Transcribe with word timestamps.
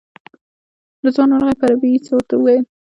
رضوان 1.03 1.29
ورغی 1.31 1.55
په 1.59 1.65
عربي 1.67 1.89
یې 1.93 2.03
څه 2.05 2.11
ورته 2.13 2.33
وویل. 2.37 2.63